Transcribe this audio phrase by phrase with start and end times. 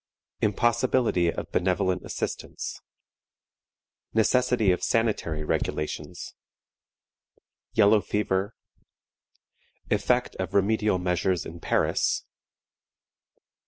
[0.41, 2.81] Impossibility of benevolent Assistance.
[4.15, 6.33] Necessity of sanitary Regulations.
[7.73, 8.55] Yellow Fever.
[9.91, 12.23] Effect of remedial Measures in Paris.